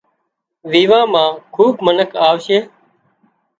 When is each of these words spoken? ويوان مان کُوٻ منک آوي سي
ويوان 0.71 1.03
مان 1.13 1.29
کُوٻ 1.53 1.75
منک 1.85 2.09
آوي 2.27 2.39
سي 2.47 2.57